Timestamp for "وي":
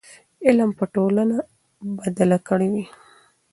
2.73-2.85